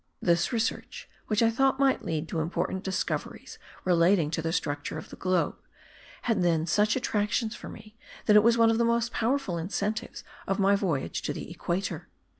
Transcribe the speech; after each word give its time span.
This 0.19 0.51
research, 0.51 1.07
which 1.27 1.43
I 1.43 1.51
thought 1.51 1.77
might 1.79 2.03
lead 2.03 2.27
to 2.29 2.39
important 2.39 2.83
discoveries 2.83 3.59
relating 3.85 4.31
to 4.31 4.41
the 4.41 4.51
structure 4.51 4.97
of 4.97 5.11
the 5.11 5.15
globe, 5.15 5.57
had 6.23 6.41
then 6.41 6.65
such 6.65 6.95
attractions 6.95 7.53
for 7.55 7.69
me 7.69 7.95
that 8.25 8.35
it 8.35 8.41
was 8.41 8.57
one 8.57 8.71
of 8.71 8.79
the 8.79 8.83
most 8.83 9.11
powerful 9.11 9.59
incentives 9.59 10.23
of 10.47 10.57
my 10.57 10.75
voyage 10.75 11.21
to 11.21 11.33
the 11.33 11.51
equator. 11.51 12.07